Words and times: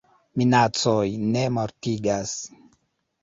Minacoj 0.41 1.09
ne 1.35 1.43
mortigas. 1.57 2.31